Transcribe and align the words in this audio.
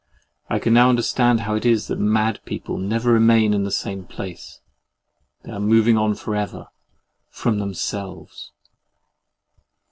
I 0.49 0.57
can 0.57 0.73
now 0.73 0.89
understand 0.89 1.41
how 1.41 1.53
it 1.53 1.63
is 1.63 1.85
that 1.85 1.99
mad 1.99 2.39
people 2.43 2.79
never 2.79 3.13
remain 3.13 3.53
in 3.53 3.65
the 3.65 3.69
same 3.71 4.03
place—they 4.03 5.51
are 5.51 5.59
moving 5.59 5.95
on 5.95 6.15
for 6.15 6.35
ever, 6.35 6.69
FROM 7.29 7.59
THEMSELVES! 7.59 8.51